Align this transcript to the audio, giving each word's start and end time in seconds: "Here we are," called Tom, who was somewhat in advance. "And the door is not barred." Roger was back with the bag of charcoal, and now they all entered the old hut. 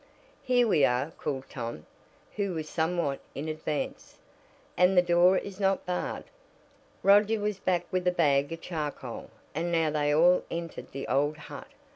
"Here 0.41 0.67
we 0.67 0.83
are," 0.83 1.11
called 1.19 1.47
Tom, 1.47 1.85
who 2.35 2.55
was 2.55 2.67
somewhat 2.67 3.19
in 3.35 3.47
advance. 3.47 4.17
"And 4.75 4.97
the 4.97 5.03
door 5.03 5.37
is 5.37 5.59
not 5.59 5.85
barred." 5.85 6.23
Roger 7.03 7.39
was 7.39 7.59
back 7.59 7.85
with 7.91 8.05
the 8.05 8.11
bag 8.11 8.51
of 8.51 8.61
charcoal, 8.61 9.29
and 9.53 9.71
now 9.71 9.91
they 9.91 10.11
all 10.11 10.43
entered 10.49 10.91
the 10.91 11.07
old 11.07 11.37
hut. 11.37 11.67